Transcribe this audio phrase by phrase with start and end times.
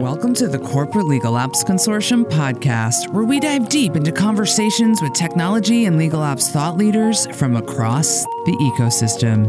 [0.00, 5.12] Welcome to the Corporate Legal Ops Consortium podcast, where we dive deep into conversations with
[5.12, 9.44] technology and legal ops thought leaders from across the ecosystem.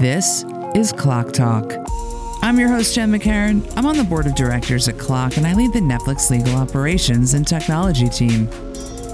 [0.00, 0.44] This
[0.74, 1.72] is CLOC Talk.
[2.42, 3.72] I'm your host, Jenn McCarron.
[3.76, 7.34] I'm on the board of directors at CLOC, and I lead the Netflix legal operations
[7.34, 8.48] and technology team.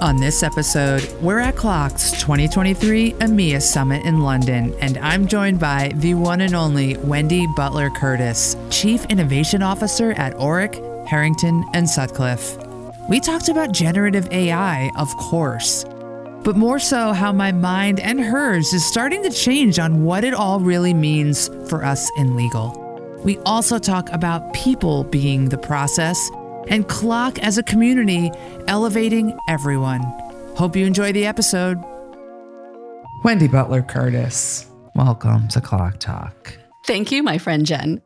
[0.03, 5.93] On this episode, we're at CLOC's 2023 EMEA Summit in London, and I'm joined by
[5.95, 12.59] the one and only Wendy Butler Curtis, Chief Innovation Officer at Orrick, Herrington, and Sutcliffe.
[13.09, 15.85] We talked about generative AI, of course,
[16.43, 20.35] but more so how my mind and hers is starting to change on what it
[20.35, 22.77] all really means for us in legal.
[23.23, 26.29] We also talk about people being the process
[26.69, 28.31] and CLOC as a community,
[28.69, 30.03] elevating everyone.
[30.57, 31.79] Hope you enjoy the episode.
[33.25, 36.59] Wendy Butler Curtis, welcome to CLOC Talk.
[36.87, 38.03] Thank you, my friend Jenn.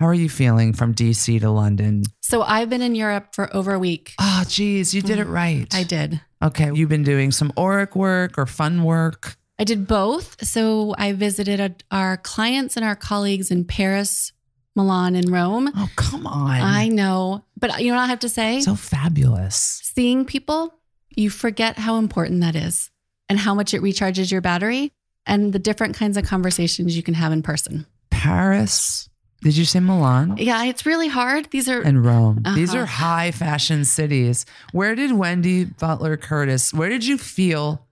[0.00, 2.02] How are you feeling from DC to London?
[2.20, 4.12] So I've been in Europe for over a week.
[4.20, 5.32] Oh, geez, you did it mm-hmm.
[5.32, 5.74] right.
[5.74, 6.20] I did.
[6.42, 9.36] Okay, you've been doing some Orrick work or fun work.
[9.58, 10.44] I did both.
[10.44, 14.32] So I visited a, our clients and our colleagues in Paris,
[14.74, 15.70] Milan, and Rome.
[15.76, 16.50] Oh, come on.
[16.60, 18.60] I know, but you know what I have to say?
[18.60, 19.80] so fabulous.
[19.84, 20.74] Seeing people,
[21.16, 22.90] you forget how important that is
[23.28, 24.90] and how much it recharges your battery
[25.26, 27.86] and the different kinds of conversations you can have in person.
[28.10, 29.08] Paris.
[29.42, 30.36] Did you say Milan?
[30.38, 31.50] Yeah, it's really hard.
[31.50, 32.42] These are and Rome.
[32.54, 32.82] These Uh-huh.
[32.82, 34.46] are high fashion cities.
[34.72, 37.86] Where did Wendy Butler Curtis, where did you feel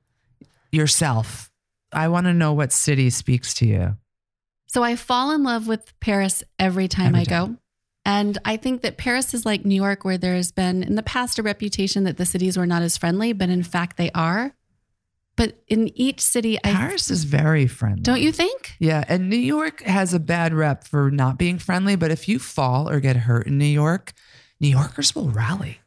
[0.71, 1.51] yourself?
[1.93, 3.97] I want to know what city speaks to you.
[4.73, 7.56] So I fall in love with Paris every time Every I go.
[8.06, 11.39] And I think that Paris is like New York, where there's been in the past
[11.39, 14.55] a reputation that the cities were not as friendly, but in fact they are.
[15.37, 18.01] But in each city, I Paris is very friendly.
[18.01, 18.73] don't you think?
[18.79, 19.05] Yeah.
[19.09, 22.89] And New York has a bad rep for not being friendly, but if you fall
[22.89, 24.14] or get hurt in New York,
[24.59, 25.81] New Yorkers will rally.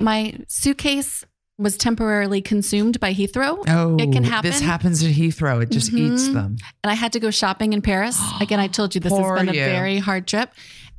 [0.00, 1.26] My suitcase
[1.58, 3.64] was temporarily consumed by Heathrow.
[3.68, 4.48] Oh, It can happen.
[4.50, 5.60] This happens at Heathrow.
[5.62, 6.34] It just eats Mhm.
[6.34, 6.56] them.
[6.84, 8.18] And I had to go shopping in Paris.
[8.40, 9.64] Again, I told you this has been a you.
[9.64, 10.50] very hard trip.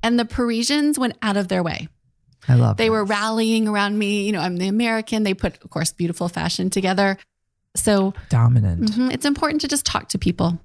[0.03, 1.88] And the Parisians went out of their way.
[2.47, 4.25] I love They were rallying around me.
[4.25, 5.23] You know, I'm the American.
[5.23, 7.17] They put, of course, beautiful fashion together.
[7.75, 8.91] So dominant.
[8.91, 10.59] mhm, it's important to just talk to people.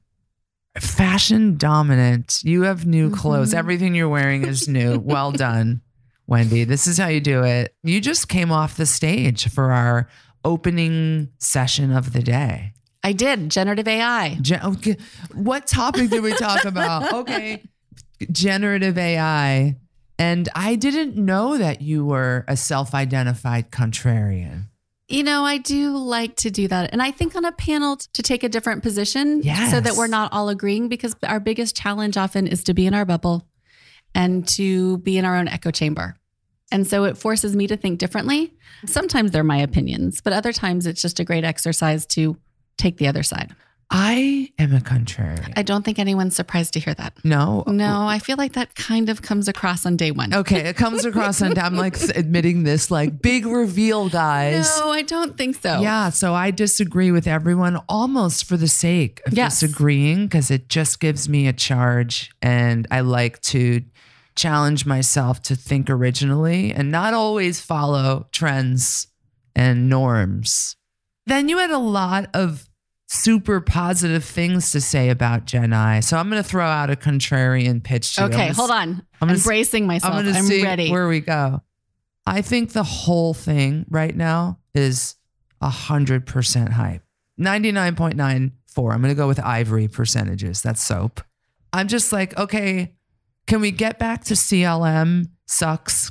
[0.76, 2.40] fashion dominant.
[2.42, 3.52] You have new clothes.
[3.54, 3.58] Mhm.
[3.58, 4.98] Everything you're wearing is new.
[4.98, 5.82] well done,
[6.26, 6.64] Wendy.
[6.64, 7.74] This is how you do it.
[7.82, 10.08] You just came off the stage for our
[10.44, 12.72] opening session of the day.
[13.02, 14.38] I did generative AI.
[14.40, 14.96] Gen- okay.
[15.34, 17.12] What topic did we talk about?
[17.12, 17.62] Okay.
[18.32, 19.76] Generative AI.
[20.18, 24.68] And I didn't know that you were a self identified contrarian.
[25.08, 26.90] You know, I do like to do that.
[26.92, 30.32] And I think on a panel to take a different position so that we're not
[30.32, 33.46] all agreeing because our biggest challenge often is to be in our bubble
[34.14, 36.16] and to be in our own echo chamber.
[36.72, 38.52] And so it forces me to think differently.
[38.86, 42.36] Sometimes they're my opinions, but other times it's just a great exercise to
[42.76, 43.54] take the other side.
[43.97, 45.53] I am a contrarian.
[45.56, 47.15] I don't think anyone's surprised to hear that.
[47.22, 47.62] no.
[47.69, 50.34] No, I feel like that kind of comes across on day one.
[50.34, 54.69] Okay, it comes across and I'm like admitting this like big reveal, guys.
[54.81, 55.81] No, I don't think so.
[55.81, 59.60] Yeah, so I disagree with everyone almost for the sake of Yes.
[59.60, 63.82] disagreeing because it just gives me a charge and I like to
[64.34, 69.06] challenge myself to think originally and not always follow trends
[69.55, 70.75] and norms.
[71.26, 72.69] Then you had a lot of
[73.06, 76.00] super positive things to say about Gen I.
[76.00, 78.26] So I'm going to throw out a contrarian pitch to you.
[78.28, 78.88] Okay, gonna hold on.
[78.88, 80.15] I'm I'm gonna- bracing myself.
[80.15, 80.91] I'm I'm, ready.
[80.91, 81.62] where we go.
[82.26, 85.16] I think the whole thing right now is
[85.62, 87.03] 100% hype.
[87.38, 88.93] 99.94.
[88.93, 90.62] I'm going to go with ivory percentages.
[90.62, 91.20] That's soap.
[91.72, 92.94] I'm just like, okay,
[93.47, 96.10] can we get back to CLM sucks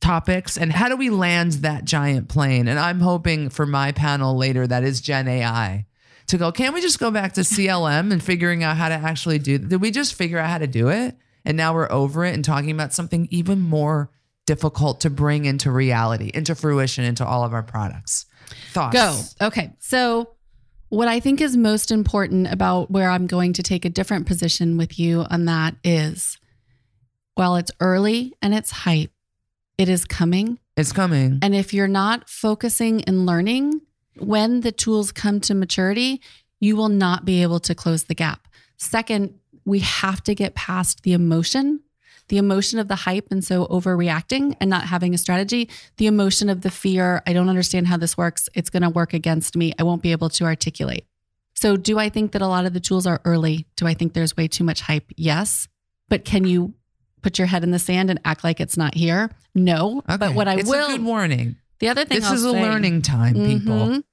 [0.00, 2.66] topics and how do we land that giant plane?
[2.68, 5.86] And I'm hoping for my panel later that is Gen AI
[6.32, 9.38] to go, can we just go back to CLM and figuring out how to actually
[9.38, 11.16] do Did we just figure out how to do it?
[11.44, 14.10] And now we're over it and talking about something even more
[14.46, 18.26] difficult to bring into reality, into fruition, into all of our products.
[18.72, 18.94] Thoughts?
[18.94, 19.46] Go.
[19.46, 19.72] Okay.
[19.78, 20.34] So,
[20.88, 24.76] what I think is most important about where I'm going to take a different position
[24.76, 26.38] with you on that is
[27.34, 29.10] while it's early and it's hype,
[29.78, 30.58] it is coming.
[30.76, 31.38] It's coming.
[31.42, 33.80] And if you're not focusing and learning,
[34.16, 36.20] when the tools come to maturity,
[36.60, 38.48] you will not be able to close the gap.
[38.76, 41.80] Second, we have to get past the emotion,
[42.28, 46.48] the emotion of the hype and so overreacting and not having a strategy, the emotion
[46.48, 47.22] of the fear.
[47.26, 48.48] I don't understand how this works.
[48.54, 49.72] It's going to work against me.
[49.78, 51.06] I won't be able to articulate.
[51.54, 53.66] So, do I think that a lot of the tools are early?
[53.76, 55.12] Do I think there's way too much hype?
[55.16, 55.68] Yes.
[56.08, 56.74] But can you
[57.22, 59.30] put your head in the sand and act like it's not here.
[59.54, 60.02] No.
[60.08, 60.16] Okay.
[60.18, 61.56] But what I it's will a good warning.
[61.82, 63.74] The other thing This I'll is a learning time, people.
[63.88, 64.04] Mhm.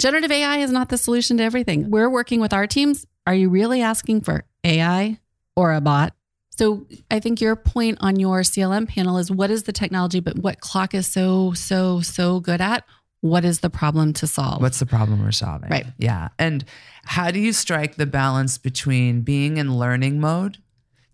[0.00, 1.88] Generative AI is not the solution to everything.
[1.88, 3.06] We're working with our teams.
[3.24, 5.20] Are you really asking for AI
[5.54, 6.12] or a bot?
[6.58, 10.40] So I think your point on your CLM panel is what is the technology, but
[10.40, 12.84] what CLOC is so, so, so good at?
[13.20, 14.60] What is the problem to solve?
[14.60, 15.70] What's the problem we're solving?
[15.70, 15.86] Right.
[15.96, 16.30] Yeah.
[16.36, 16.64] And
[17.04, 20.58] how do you strike the balance between being in learning mode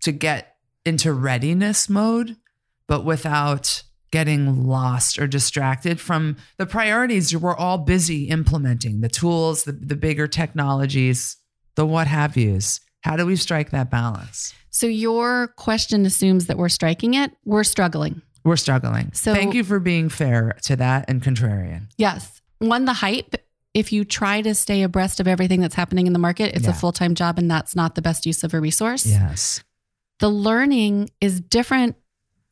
[0.01, 2.37] to get into readiness mode,
[2.87, 9.63] but without getting lost or distracted from the priorities we're all busy implementing the tools,
[9.63, 11.37] the, the bigger technologies,
[11.75, 12.79] the what have yous?
[13.01, 14.53] How do we strike that balance?
[14.73, 17.31] so your question assumes that we're striking it.
[17.43, 18.21] We're struggling.
[18.45, 19.11] We're struggling.
[19.13, 21.87] So- thank you for being fair to that and contrarian.
[21.97, 22.41] Yes.
[22.59, 23.35] One, the hype.
[23.73, 26.71] If you try to stay abreast of everything that's happening in the market, it's Yeah.
[26.71, 29.05] a full time job and that's not the best use of a resource.
[29.05, 29.61] Yes.
[30.19, 31.95] the learning is different,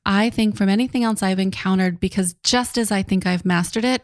[0.10, 4.04] I think, from anything else I've encountered because just as I think I've mastered it,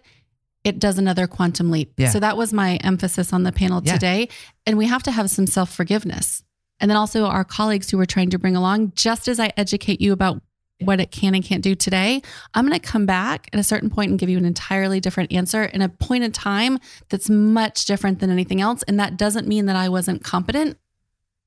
[0.64, 1.94] it does another quantum leap.
[1.98, 2.10] Yeah.
[2.10, 3.94] So that was my emphasis on the panel Yeah.
[3.94, 4.30] today.
[4.68, 6.44] And we have to have some self forgiveness.
[6.80, 10.00] And then also our colleagues who we're trying to bring along, just as I educate
[10.00, 10.44] you about
[10.80, 12.22] what it can and can't do today,
[12.54, 15.32] I'm going to come back at a certain point and give you an entirely different
[15.32, 16.78] answer in a point in time
[17.10, 18.84] that's much different than anything else.
[18.84, 20.78] And that doesn't mean that I wasn't competent.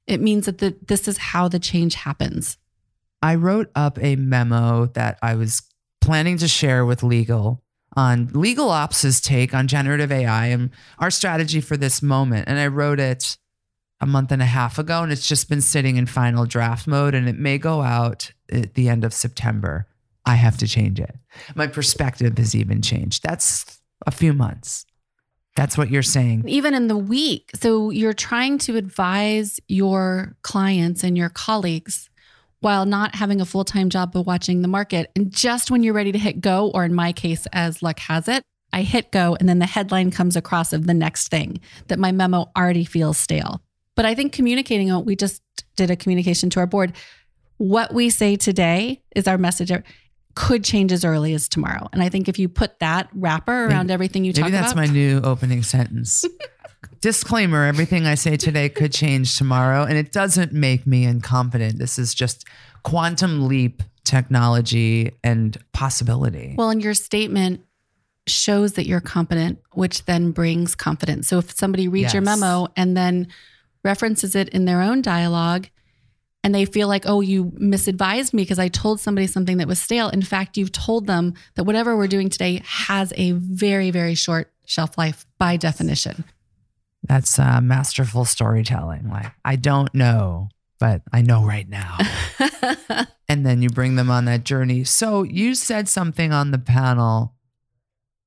[0.08, 2.56] It means that the, this is how the change happens.
[3.22, 5.62] I wrote up a memo that I was
[6.00, 7.62] planning to share with legal
[7.96, 12.48] on legal ops' take on generative AI and our strategy for this moment.
[12.48, 13.36] And I wrote it
[14.00, 17.14] a month and a half ago, and it's just been sitting in final draft mode,
[17.14, 19.88] and it may go out at the end of September.
[20.24, 21.16] I have to change it.
[21.56, 23.24] My perspective has even changed.
[23.24, 24.84] That's a few months.
[25.56, 26.44] That's what you're saying.
[26.46, 27.50] even in the week.
[27.60, 32.08] So you're trying to advise your clients and your colleagues
[32.60, 35.10] while not having a full time job but watching the market.
[35.16, 38.28] And just when you're ready to hit go, or in my case, as luck has
[38.28, 41.98] it, I hit go and then the headline comes across of the next thing that
[41.98, 43.62] my memo already feels stale.
[43.94, 45.42] But I think communicating, oh, we just
[45.76, 46.92] did a communication to our board.
[47.56, 49.82] What we say today is our message er,
[50.36, 51.88] could change as early as tomorrow.
[51.92, 54.52] And I think if you put that wrapper around everything you talk about.
[54.52, 56.24] Maybe that's my new opening sentence.
[57.00, 61.78] Disclaimer everything I say today could change tomorrow, and it doesn't make me incompetent.
[61.78, 62.44] This is just
[62.82, 66.54] quantum leap technology and possibility.
[66.56, 67.60] Well, and your statement
[68.26, 71.28] shows that you're competent, which then brings confidence.
[71.28, 73.28] So if somebody reads your memo and then
[73.84, 75.68] references it in their own dialogue
[76.44, 79.80] and they feel like, oh, you misadvised me because I told somebody something that was
[79.80, 80.08] stale.
[80.08, 84.52] In fact, you've told them that whatever we're doing today has a very, very short
[84.64, 86.24] shelf life by definition.
[87.08, 89.08] That's uh, masterful storytelling.
[89.08, 91.98] Like, I don't know, but I know right now.
[93.28, 94.84] and then you bring them on that journey.
[94.84, 97.34] So you said something on the panel.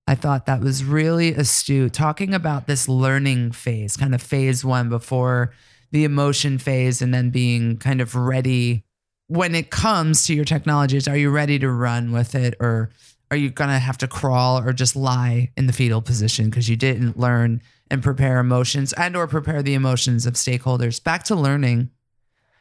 [0.08, 4.90] I thought that was really astute, talking about this learning phase, kind of phase one
[4.90, 5.54] before
[5.92, 8.84] the emotion phase, and then being kind of ready
[9.28, 11.08] when it comes to your technologies.
[11.08, 12.90] Are you ready to run with it, or
[13.32, 16.70] are you going to have to crawl or just lie in the fetal position because
[16.70, 21.02] you didn't learn and prepare emotions and or prepare the emotions of stakeholders?
[21.02, 21.90] Back to learning.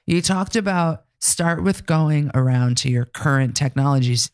[0.06, 4.30] You talked about start with going around to your current technologies.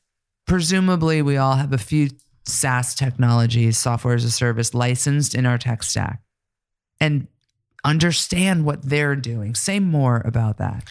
[0.46, 2.10] Presumably, we all have a few
[2.44, 6.20] SaaS technologies, software as a service, licensed in our tech stack,
[7.00, 7.26] and
[7.82, 9.54] understand what they're doing.
[9.54, 10.84] Say more about that.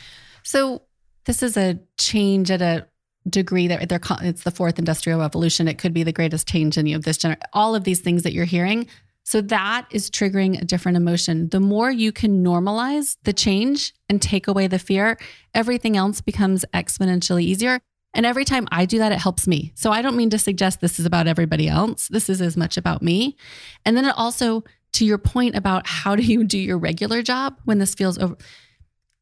[0.44, 0.82] So
[1.26, 2.88] this is a change at a
[3.30, 5.68] degree that they're it's the fourth industrial revolution.
[5.68, 8.24] It could be the greatest change in you of this gener- all of these things
[8.24, 8.88] that you're hearing.
[9.24, 11.50] So that is triggering a different emotion.
[11.50, 15.18] The more you can normalize the change and take away the fear,
[15.56, 17.80] everything else becomes exponentially easier.
[18.14, 19.72] And every time I do that, it helps me.
[19.76, 22.08] So I don't mean to suggest this is about everybody else.
[22.08, 23.36] This is as much about me.
[23.84, 24.64] And then it also,
[24.94, 28.38] to your point about how do you do your regular job when this feels over,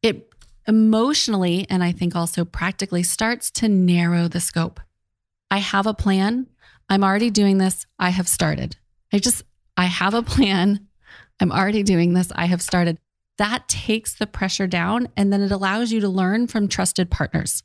[0.02, 0.33] it
[0.66, 4.80] emotionally and I think also practically starts to narrow the scope.
[5.50, 6.46] I have a plan.
[6.88, 7.86] I'm already doing this.
[7.98, 8.76] I have started.
[9.12, 9.42] I just,
[9.76, 10.88] I have a plan.
[11.40, 12.32] I'm already doing this.
[12.34, 12.98] I have started.
[13.38, 17.62] That takes the pressure down and then it allows you to learn from trusted partners.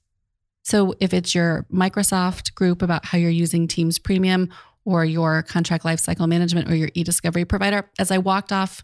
[0.63, 4.49] So if it's your Microsoft group about how you're using Teams Premium
[4.85, 8.83] or your contract lifecycle management or your e-discovery provider, as I walked off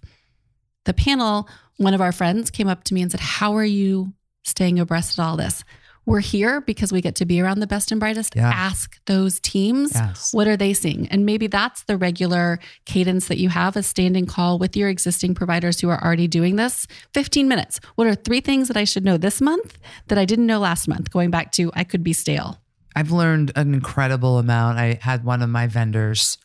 [0.86, 4.14] the panel, one of our friends came up to me and said, How are you
[4.44, 5.64] staying abreast of all this?
[6.08, 8.36] we're here because we get to be around the best and brightest.
[8.36, 8.48] Yeah.
[8.54, 10.32] Ask those teams Yes.
[10.34, 11.08] what are they seeing?
[11.08, 15.34] And maybe that's the regular cadence that you have a standing call with your existing
[15.34, 16.86] providers who are already doing this.
[17.16, 17.80] 15 minutes.
[17.96, 20.88] What are three things that I should know this month that I didn't know last
[20.88, 21.10] month?
[21.10, 22.62] Going back to I could be stale.
[22.96, 24.78] I've learned an incredible amount.
[24.78, 26.38] I had one of my vendors,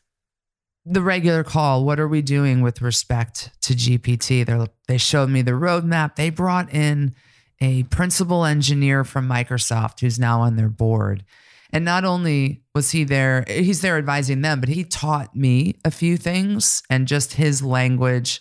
[0.85, 1.85] the regular call.
[1.85, 4.47] What are we doing with respect to GPT?
[4.47, 6.17] They they showed me the roadmap.
[6.17, 7.15] They brought in
[7.61, 11.25] a principal engineer from Microsoft who's now on their board.
[11.73, 15.91] And not only was he there, he's there advising them, but he taught me a
[15.91, 18.41] few things and just his language.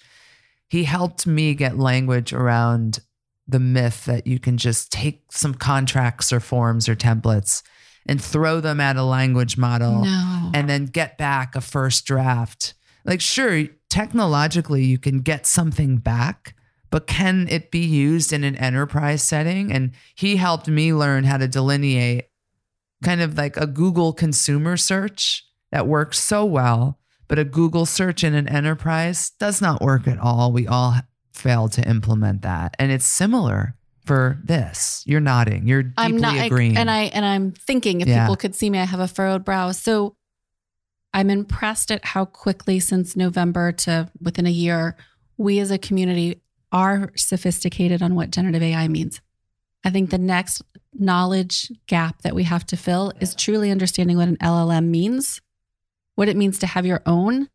[0.67, 2.99] He helped me get language around
[3.47, 7.61] the myth that you can just take some contracts or forms or templates
[8.09, 10.51] and throw them at a language model No.
[10.53, 12.73] and then get back a first draft.
[13.05, 16.55] Like, sure, technologically, you can get something back,
[16.89, 19.71] but can it be used in an enterprise setting?
[19.71, 22.25] And he helped me learn how to delineate
[23.03, 28.23] kind of like a Google consumer search that works so well, but a Google search
[28.23, 30.51] in an enterprise does not work at all.
[30.51, 30.95] We all
[31.31, 32.75] fail to implement that.
[32.79, 33.75] And it's similar
[34.05, 35.03] for this.
[35.05, 35.67] You're nodding.
[35.67, 36.77] You're deeply I'm not I- agreeing.
[36.77, 38.23] and I and I'm thinking if Yeah.
[38.25, 39.71] people could see me, I have a furrowed brow.
[39.71, 40.15] So
[41.13, 44.95] I'm impressed at how quickly since November to within a year,
[45.37, 46.41] we as a community
[46.71, 49.21] are sophisticated on what generative AI means.
[49.83, 50.61] I think the next
[50.93, 55.41] knowledge gap that we have to fill is truly understanding what an LLM means,
[56.15, 57.47] what it means to have your own.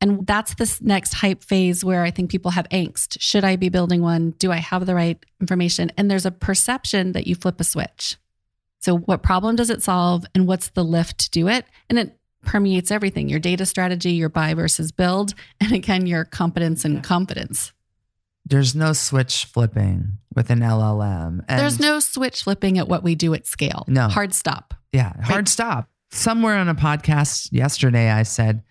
[0.00, 3.16] And that's this next hype phase where I think people have angst.
[3.20, 4.32] Should I be building one?
[4.32, 5.90] Do I have the right information?
[5.96, 8.16] And there's a perception that you flip a switch.
[8.80, 11.64] So, what problem does it solve and what's the lift to do it?
[11.88, 16.84] And it permeates everything your data strategy, your buy versus build, and again, your competence
[16.84, 17.72] and confidence.
[18.44, 21.44] There's no switch flipping with an LLM.
[21.48, 23.84] And There's no switch flipping at what we do at scale.
[23.88, 24.06] No.
[24.06, 24.72] Hard stop.
[24.92, 25.88] Yeah, hard stop.
[26.12, 28.62] Somewhere on a podcast yesterday, I said,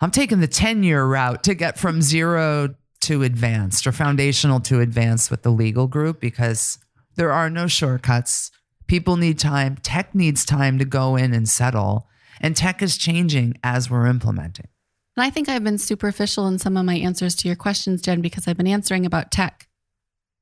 [0.00, 4.80] I'm taking the 10 year route to get from zero to advanced or foundational to
[4.80, 6.78] advanced with the legal group because
[7.16, 8.50] there are no shortcuts.
[8.86, 9.76] People need time.
[9.76, 12.08] Tech needs time to go in and settle.
[12.40, 14.68] And tech is changing as we're implementing.
[15.16, 18.22] And I think I've been superficial in some of my answers to your questions, Jenn,
[18.22, 19.68] because I've been answering about tech.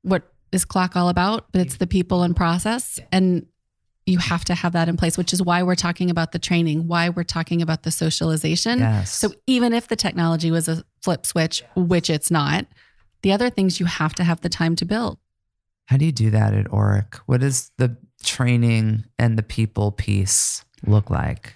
[0.02, 1.50] What is CLOC all about?
[1.50, 3.00] But it's the people and process.
[3.10, 3.46] And
[4.08, 6.88] you have to have that in place, which is why we're talking about the training,
[6.88, 8.78] why we're talking about the socialization.
[8.78, 9.12] Yes.
[9.12, 12.66] So even if the technology was a flip switch, which it's not,
[13.22, 15.18] the other things you have to have the time to build.
[15.86, 17.16] How do you do that at Orrick?
[17.26, 21.54] What does the training and the people piece look like?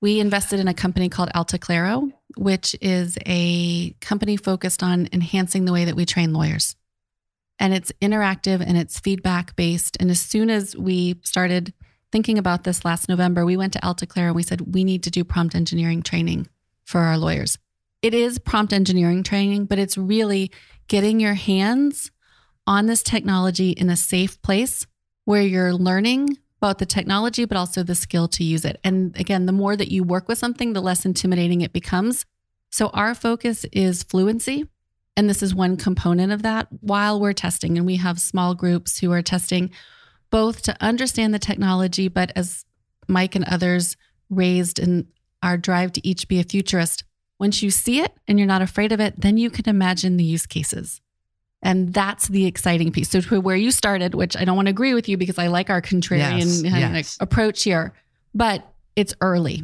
[0.00, 5.66] We invested in a company called Alta Claro, which is a company focused on enhancing
[5.66, 6.74] the way that we train lawyers.
[7.60, 9.96] And it's interactive and it's feedback based.
[10.00, 11.74] And as soon as we started
[12.10, 15.02] thinking about this last November, we went to Alta Claro and we said, we need
[15.04, 16.48] to do prompt engineering training
[16.84, 17.58] for our lawyers.
[18.02, 20.50] It is prompt engineering training, but it's really
[20.88, 22.10] getting your hands
[22.66, 24.86] on this technology in a safe place
[25.26, 28.80] where you're learning about the technology, but also the skill to use it.
[28.82, 32.26] And again, the more that you work with something, the less intimidating it becomes.
[32.70, 34.68] So our focus is fluency.
[35.16, 37.76] And this is one component of that while we're testing.
[37.76, 39.70] And we have small groups who are testing
[40.30, 42.64] both to understand the technology, but as
[43.08, 43.96] Mike and others
[44.30, 45.08] raised in
[45.42, 47.04] our drive to each be a futurist,
[47.38, 50.24] once you see it and you're not afraid of it, then you can imagine the
[50.24, 51.00] use cases.
[51.62, 53.10] And that's the exciting piece.
[53.10, 55.48] So, to where you started, which I don't want to agree with you because I
[55.48, 57.16] like our contrarian Yes, uh, yes.
[57.20, 57.92] approach here,
[58.34, 59.62] but it's early.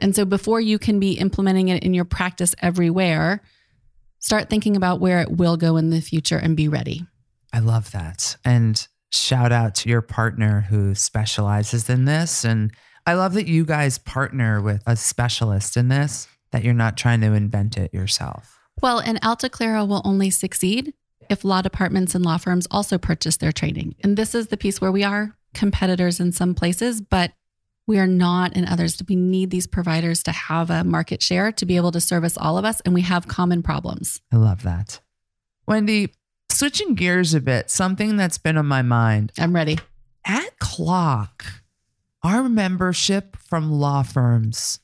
[0.00, 3.40] And so, before you can be implementing it in your practice everywhere,
[4.22, 7.04] start thinking about where it will go in the future and be ready.
[7.52, 8.36] I love that.
[8.44, 12.44] And shout out to your partner who specializes in this.
[12.44, 12.72] And
[13.06, 17.20] I love that you guys partner with a specialist in this, that you're not trying
[17.20, 18.58] to invent it yourself.
[18.80, 20.94] Well, and Alta Claro will only succeed
[21.28, 23.96] if law departments and law firms also purchase their training.
[24.02, 27.32] And this is the piece where we are competitors in some places, but
[27.86, 29.00] we are not in others.
[29.08, 32.58] We need these providers to have a market share to be able to service all
[32.58, 34.20] of us, and we have common problems.
[34.32, 35.00] I love that.
[35.66, 36.14] Wendy,
[36.50, 39.78] switching gears a bit, something that's been on my mind I'm ready.
[40.24, 41.44] at CLOC,
[42.22, 44.80] our membership from law firms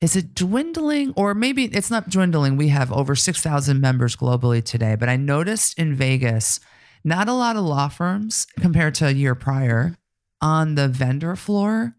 [0.00, 4.94] is it dwindling or maybe it's not dwindling we have over 6000 members globally today
[4.94, 6.60] but i noticed in vegas
[7.04, 9.96] not a lot of law firms compared to a year prior
[10.40, 11.94] on the vendor floor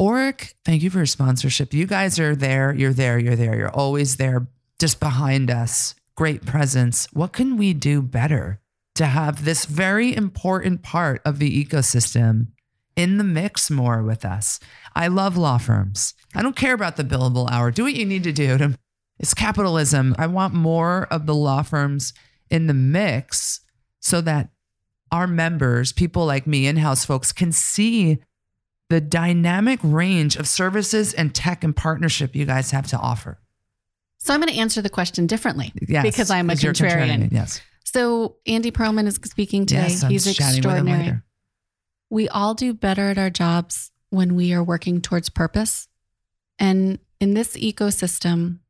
[0.00, 1.72] Orrick, thank you for your sponsorship.
[1.72, 4.46] You guys are there, you're there, you're there, you're always there,
[4.78, 5.94] just behind us.
[6.16, 7.08] Great presence.
[7.12, 8.60] What can we do better
[8.96, 12.48] to have this very important part of the ecosystem
[12.96, 14.58] in the mix more with us.
[14.94, 16.14] I love law firms.
[16.34, 17.70] I don't care about the billable hour.
[17.70, 18.58] Do what you need to do.
[18.58, 18.78] To,
[19.18, 20.14] it's capitalism.
[20.18, 22.14] I want more of the law firms
[22.50, 23.60] in the mix
[24.00, 24.48] so that
[25.12, 28.18] our members, people like me, in house folks, can see
[28.88, 33.38] the dynamic range of services and tech and partnership you guys have to offer.
[34.18, 37.30] So I'm going to answer the question differently Yes, because I'm a you're contrarian.
[37.32, 37.60] Yes.
[37.84, 39.88] So Andy Perlman is speaking today.
[39.88, 41.22] Yes, He's chatting with him extraordinary.
[42.10, 45.88] We all do better at our jobs when we are working towards purpose.
[46.58, 48.60] And in this ecosystem,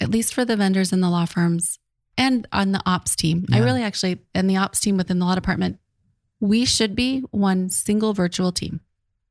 [0.00, 1.78] at least for the vendors and the law firms
[2.18, 5.34] and on the ops team, I really actually, and the ops team within the law
[5.34, 5.78] department,
[6.40, 8.80] we should be one single virtual team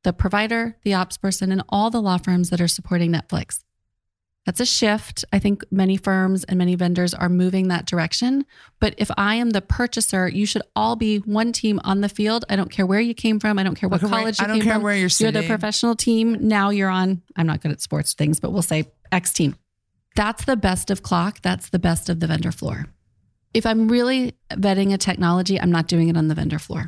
[0.06, 3.64] the provider, the ops person, and all the law firms that are supporting Netflix.
[4.44, 5.24] That's a shift.
[5.32, 8.46] I think many firms and many vendors are moving that direction.
[8.78, 12.44] But if I am the purchaser, you should all be one team on the field.
[12.48, 13.58] I don't care where you came from.
[13.58, 14.44] I don't care what college you came from.
[14.44, 14.82] I don't care from.
[14.84, 15.42] where you're You're sitting.
[15.42, 16.36] the professional team.
[16.40, 19.56] Now you're on, I'm not good at sports things, but we'll say X team.
[20.14, 21.40] That's the best of CLOC.
[21.42, 22.86] That's the best of the vendor floor.
[23.52, 26.86] If I'm really vetting a technology, I'm not doing it on the vendor floor.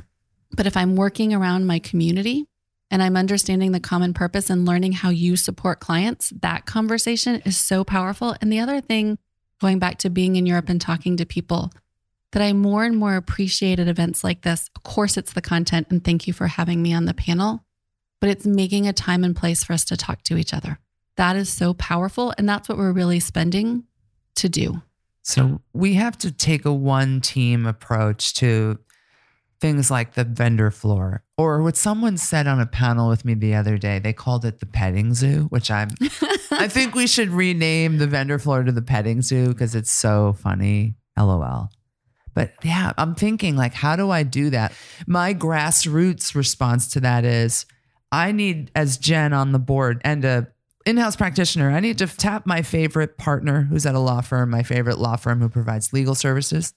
[0.53, 2.47] But if I'm working around my community
[2.91, 7.57] and I'm understanding the common purpose and learning how you support clients, that conversation is
[7.57, 8.35] so powerful.
[8.41, 9.19] And the other thing,
[9.61, 11.71] going back to being in Europe and talking to people,
[12.33, 14.69] that I more and more appreciate at events like this.
[14.77, 17.65] Of course, it's the content, and thank you for having me on the panel,
[18.21, 20.79] but it's making a time and place for us to talk to each other.
[21.17, 22.33] That is so powerful.
[22.39, 23.85] And that's what we're really spending
[24.37, 24.83] to do.
[25.23, 28.79] So we have to take a one team approach to
[29.61, 31.25] things like the vendor floor.
[31.37, 34.61] Or what someone said on a panel with me the other day they called it
[34.61, 35.89] the petting zoo which i'm
[36.51, 40.35] i think we should rename the vendor floor to the petting zoo because it's so
[40.35, 40.95] funny.
[41.17, 41.71] Lol.
[42.35, 44.73] But yeah i'm thinking like how do i do that?
[45.07, 47.67] My grassroots response to that is
[48.13, 50.49] i need as Jenn on the board and a
[50.87, 54.63] in-house practitioner i need to tap my favorite partner who's at a law firm my
[54.63, 56.73] favorite law firm who provides legal services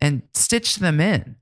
[0.00, 1.36] and stitch them in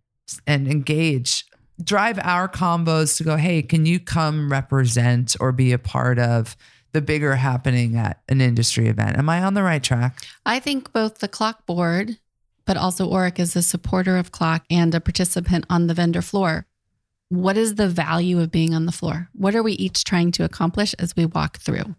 [0.47, 1.45] and engage
[1.83, 6.57] drive our combos to go hey can you come represent or be a part of
[6.93, 10.93] the bigger happening at an industry event am i on the right track I think
[10.93, 12.19] both the CLOC board,
[12.67, 16.67] but also Orrick is a supporter of CLOC and a participant on the vendor floor.
[17.31, 19.29] What is the value of being on the floor?
[19.33, 21.95] What are we each trying to accomplish as we walk through?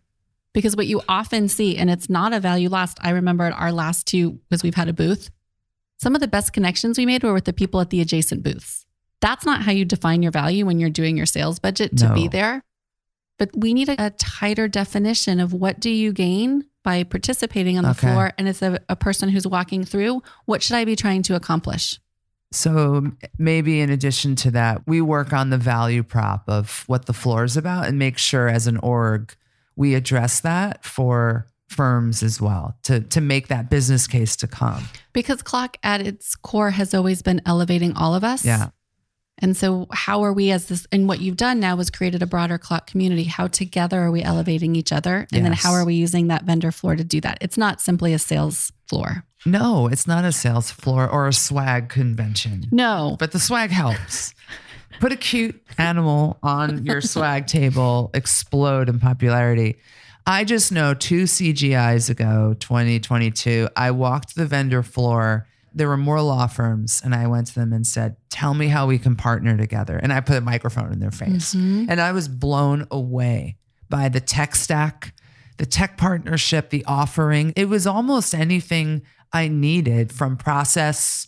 [0.54, 2.98] Because what you often see, and it's not a value lost.
[3.02, 5.30] I remember at our last two, because we've had a booth,
[5.98, 8.86] some of the best connections we made were with the people at the adjacent booths.
[9.22, 12.28] That's not how you define your value when you're doing your sales budget to be
[12.28, 12.64] there.
[13.40, 17.84] But we need a, a tighter definition of what do you gain by participating on
[17.84, 18.12] the Okay.
[18.12, 18.32] floor.
[18.38, 22.00] And as a, a person who's walking through, what should I be trying to accomplish?
[22.52, 27.12] so maybe in addition to that we work on the value prop of what the
[27.12, 29.36] floor is about and make sure as an org
[29.76, 34.84] we address that for firms as well to to make that business case to come
[35.14, 38.46] Because CLOC at its core has always been elevating all of us.
[38.46, 38.70] yeah
[39.42, 40.88] And so, how are we as this?
[40.92, 43.26] And what you've done now is created a broader CLOC community.
[43.26, 45.28] How together are we elevating each other?
[45.34, 47.38] And then, how are we using that vendor floor to do that?
[47.42, 49.26] It's not simply a sales floor.
[49.46, 54.34] no it's not a sales floor or a swag convention No, but the swag helps.
[55.00, 59.76] Put a cute animal on your swag table, explode in popularity.
[60.28, 65.48] I just know two CGIs ago, 2022, I walked the vendor floor.
[65.74, 68.88] There were more law firms, and I went to them and said, Tell me how
[68.88, 69.98] we can partner together.
[69.98, 71.54] And I put a microphone in their face.
[71.54, 71.88] Mhm.
[71.90, 73.58] And I was blown away
[73.90, 75.14] by the tech stack,
[75.58, 77.54] the tech partnership, the offering.
[77.56, 81.28] It was almost anything I needed from process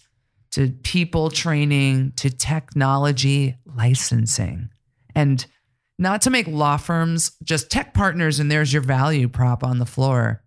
[0.51, 4.69] to people training to technology licensing.
[5.13, 5.45] And
[5.99, 9.85] not to make law firms just tech partners and there's your value prop on the
[9.85, 10.43] floor.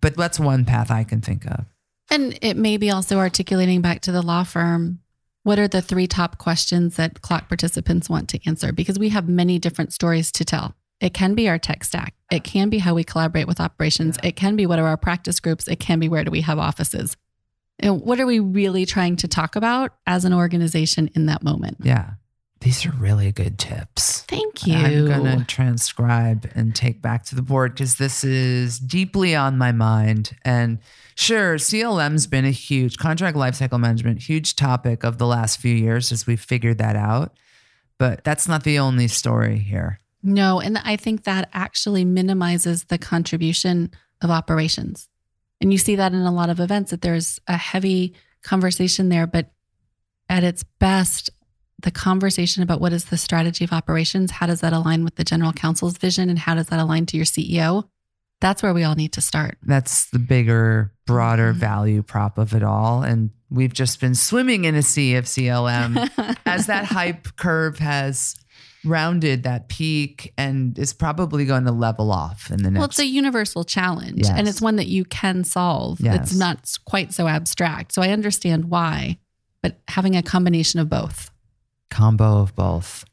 [0.00, 1.64] But that's one path I can think of.
[2.10, 5.00] And it may be also articulating back to the law firm
[5.46, 8.72] what are the three top questions that CLOC participants want to answer?
[8.72, 10.74] Because we have many different stories to tell.
[11.00, 14.34] It can be our tech stack, it can be how we collaborate with operations, it
[14.34, 17.16] can be what are our practice groups, it can be where do we have offices.
[17.78, 21.76] And what are we really trying to talk about as an organization in that moment?
[21.80, 22.14] Yeah.
[22.66, 24.22] These are really good tips.
[24.22, 24.74] Thank you.
[24.74, 29.56] I'm going to transcribe and take back to the board because this is deeply on
[29.56, 30.36] my mind.
[30.44, 30.80] And
[31.14, 36.10] sure, CLM's been a huge contract lifecycle management, huge topic of the last few years
[36.10, 37.36] as we've figured that out.
[37.98, 40.00] But that's not the only story here.
[40.24, 45.08] No, and I think that actually minimizes the contribution of operations.
[45.60, 49.28] And you see that in a lot of events that there's a heavy conversation there,
[49.28, 49.52] but
[50.28, 51.30] at its best,
[51.82, 55.24] the conversation about what is the strategy of operations, how does that align with the
[55.24, 57.84] general counsel's vision, and how does that align to your CEO?
[58.40, 59.56] That's where we all need to start.
[59.62, 61.56] That's the bigger, broader Mhm.
[61.56, 63.02] value prop of it all.
[63.02, 65.96] And we've just been swimming in a sea of CLM
[66.46, 68.34] as that hype curve has
[68.84, 72.98] rounded that peak and is probably going to level off in the next Well, it's
[72.98, 74.30] a universal challenge Yes.
[74.30, 76.00] and it's one that you can solve.
[76.00, 76.16] Yes.
[76.30, 77.92] It's not quite so abstract.
[77.92, 79.18] So I understand why,
[79.62, 81.30] but having a combination of both.
[81.90, 83.04] Combo of both.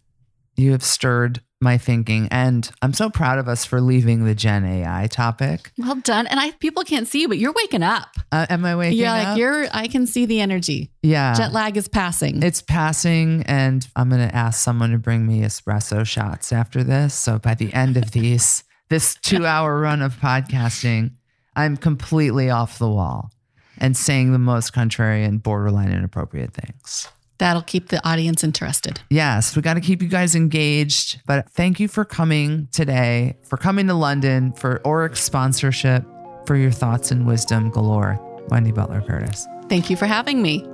[0.55, 4.65] You have stirred my thinking, and I'm so proud of us for leaving the Gen
[4.65, 5.71] AI topic.
[5.77, 6.27] Well done.
[6.27, 8.09] And I people can't see you, but you're waking up.
[8.31, 9.27] Uh, am I waking you're up?
[9.29, 10.91] like you're I can see the energy.
[11.01, 11.33] yeah.
[11.33, 12.43] Jet lag is passing.
[12.43, 17.13] It's passing, and I'm going to ask someone to bring me espresso shots after this.
[17.15, 21.13] So by the end of these, this two hour run of podcasting,
[21.55, 23.31] I'm completely off the wall
[23.79, 27.07] and saying the most contrary and borderline inappropriate things.
[27.43, 29.01] That'll keep the audience interested.
[29.09, 31.19] Yes, we got to keep you guys engaged.
[31.25, 36.05] But thank you for coming today, for coming to London, for Orrick's sponsorship,
[36.45, 38.17] for your thoughts and wisdom galore.
[38.47, 39.45] Wendy Butler Curtis.
[39.67, 40.65] Thank you for having me.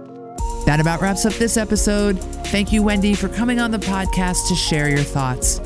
[0.67, 2.19] That about wraps up this episode.
[2.49, 5.59] Thank you, Wendy, for coming on the podcast to share your thoughts.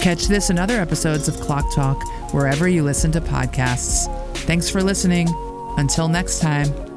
[0.00, 2.02] Catch this and other episodes of CLOC Talk
[2.34, 4.12] wherever you listen to podcasts.
[4.38, 5.28] Thanks for listening.
[5.76, 6.87] Until next time.